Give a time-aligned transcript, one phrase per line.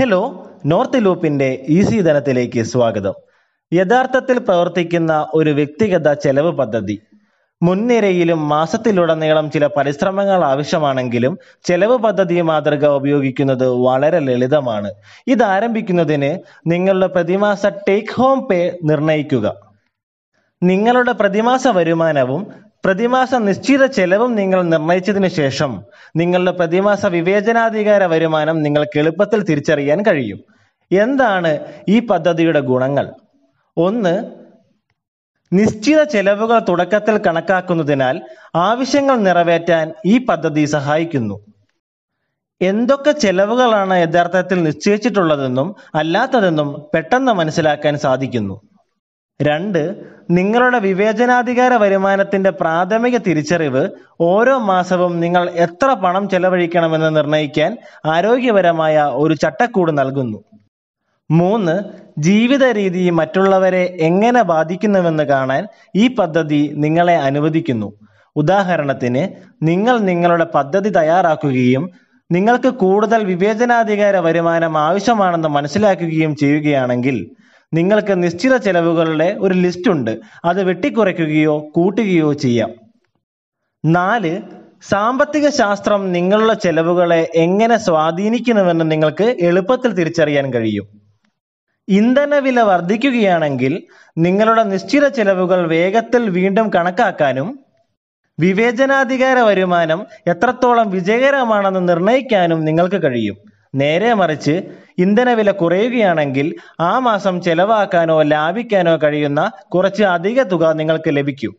[0.00, 3.14] Hello north ലൂപ്പിന്റെ easy ധനത്തിലേക്ക് സ്വാഗതം.
[3.72, 7.00] യഥാർത്ഥത്തിൽ പ്രവർത്തിക്കുന്ന ഒരു വ്യക്തിഗത ചെലവ് പദ്ധതി.
[7.62, 14.90] മുൻനിരയിലും മാസത്തിലുടനീളം ചില പരിശ്രമങ്ങൾ ആവശ്യമാണെങ്കിലും ചെലവ് പദ്ധതി മാതൃക ഉപയോഗിക്കുന്നത് വളരെ ലളിതമാണ്.
[15.26, 19.54] ഇത് ആരംഭിക്കുന്നതിന് നിങ്ങളുടെ പ്രതിമാസ ടേക്ക് ഹോം പേ നിർണയിക്കുക.
[20.62, 22.46] നിങ്ങളുടെ പ്രതിമാസ വരുമാനവും
[22.84, 25.84] പ്രതിമാസ നിശ്ചിത ചെലവും നിങ്ങൾ നിർണയിച്ചതിനു ശേഷം
[26.16, 30.40] നിങ്ങളുടെ പ്രതിമാസ വിവേചനാധികാര വരുമാനം നിങ്ങൾക്ക് എളുപ്പത്തിൽ തിരിച്ചറിയാൻ കഴിയും.
[30.92, 31.58] എന്താണ്
[31.88, 33.06] ഈ പദ്ധതിയുടെ ഗുണങ്ങൾ?
[33.76, 34.30] ഒന്ന്
[35.52, 38.22] നിശ്ചിത ചെലവുകൾ തുടക്കത്തിൽ കണക്കാക്കുന്നതിനാൽ
[38.54, 41.40] ആവശ്യങ്ങൾ നിറവേറ്റാൻ ഈ പദ്ധതി സഹായിക്കുന്നു.
[42.62, 48.73] എന്തൊക്കെ ചെലവുകളാണ് യഥാർത്ഥത്തിൽ നിശ്ചയിച്ചിട്ടുള്ളതെന്നും അല്ലാത്തതെന്നും പെട്ടെന്ന് മനസ്സിലാക്കാൻ സാധിക്കുന്നു.
[49.42, 53.88] രണ്ട് നിങ്ങളുടെ വിവേചനാധികാര വരുമാനത്തിന്റെ പ്രാഥമിക തിരിച്ചറിവ്
[54.20, 60.38] ഓരോ മാസവും നിങ്ങൾ എത്ര പണം ചെലവഴിക്കണമെന്ന് നിർണയിക്കാൻ ആരോഗ്യപരമായ ഒരു ചട്ടക്കൂട് നൽകുന്നു.
[61.30, 61.74] മൂന്ന്
[62.18, 65.66] ജീവിത രീതി മറ്റുള്ളവരെ എങ്ങനെ ബാധിക്കുന്നുവെന്ന് കാണാൻ
[65.96, 67.92] ഈ പദ്ധതി നിങ്ങളെ അനുവദിക്കുന്നു.
[68.36, 69.28] ഉദാഹരണത്തിന്
[69.62, 71.90] നിങ്ങൾ നിങ്ങളുടെ പദ്ധതി തയ്യാറാക്കുകയും
[72.30, 77.16] നിങ്ങൾക്ക് കൂടുതൽ വിവേചനാധികാര വരുമാനം ആവശ്യമാണെന്ന് മനസ്സിലാക്കുകയും ചെയ്യുകയാണെങ്കിൽ
[77.72, 80.20] നിങ്ങൾക്ക് നിശ്ചിത ചെലവുകളുടെ ഒരു ലിസ്റ്റ് ഉണ്ട്.
[80.44, 82.70] അത് വെട്ടിക്കുറയ്ക്കുകയോ കൂട്ടുകയോ ചെയ്യാം.
[83.84, 84.42] നാല്
[84.82, 91.04] സാമ്പത്തിക ശാസ്ത്രം നിങ്ങളുടെ ചെലവുകളെ എങ്ങനെ സ്വാധീനിക്കുന്നുവെന്ന് നിങ്ങൾക്ക് എളുപ്പത്തിൽ തിരിച്ചറിയാൻ കഴിയും.
[91.88, 93.82] ഇന്ധനവില വർദ്ധിക്കുകയാണെങ്കിൽ
[94.18, 97.58] നിങ്ങളുടെ നിശ്ചിത ചെലവുകൾ വേഗത്തിൽ വീണ്ടും കണക്കാക്കാനും
[98.40, 103.36] വിവേചനാധികാര വരുമാനം എത്രത്തോളം വിജയകരമാണെന്ന് നിർണയിക്കാനും നിങ്ങൾക്ക് കഴിയും.
[103.74, 104.62] നേരെ മറിച്ച്
[104.98, 111.56] ഇന്ധനവില കുറയുകയാണെങ്കിൽ ആ മാസം ചെലവാക്കാനോ ലാഭിക്കാനോ കഴിയുന്ന കുറച്ച് അധിക തുക നിങ്ങൾക്ക് ലഭിക്കും.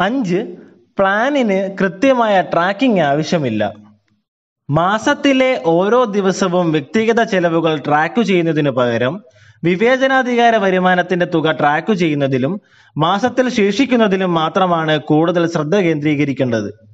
[0.00, 0.56] അഞ്ച്
[0.98, 3.74] പ്ലാനിന് കൃത്യമായ ട്രാക്കിംഗ് ആവശ്യമില്ല.
[4.70, 9.24] മാസത്തിലെ ഓരോ ദിവസവും വ്യക്തിഗത ചെലവുകൾ ട്രാക്ക് ചെയ്യുന്നതിനു പകരം
[9.64, 12.60] വിവേചനാധികാര വരുമാനത്തിന്റെ തുക ട്രാക്ക് ചെയ്യുന്നതിലും
[12.96, 16.85] മാസത്തിൽ ശേഷിക്കുന്നതിലും മാത്രമാണ് കൂടുതൽ ശ്രദ്ധ കേന്ദ്രീകരിക്കേണ്ടത്.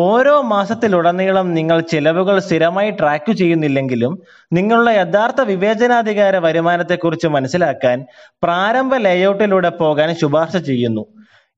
[0.00, 4.22] ഓരോ മാസത്തിലുടനീളം നിങ്ങൾ ചെലവുകൾ സ്ഥിരമായി ട്രാക്ക് ചെയ്യുന്നില്ലെങ്കിലും
[4.52, 8.06] നിങ്ങളുടെ യഥാർത്ഥ വിവേചനാധികാര വരുമാനത്തെക്കുറിച്ച് മനസ്സിലാക്കാൻ
[8.42, 11.06] പ്രാരംഭ ലേഔട്ടിലൂടെ പോകാൻ ശുപാർശ ചെയ്യുന്നു.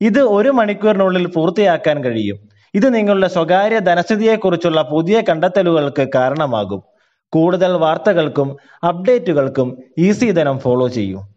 [0.01, 2.37] ഇത് ഒരു മണിക്കൂറിനുള്ളിൽ പൂർത്തിയാക്കാൻ കഴിയും.
[2.73, 6.83] ഇത് നിങ്ങളുടെ സ്വകാര്യ ധനസ്ഥിതിയെക്കുറിച്ചുള്ള പുതിയ കണ്ടെത്തലുകൾക്ക് കാരണമാകും.
[7.29, 8.57] കൂടുതൽ വാർത്തകൾക്കും
[8.87, 11.30] അപ്ഡേറ്റുകൾക്കും ഈസി ധനം ഫോളോ ചെയ്യൂ.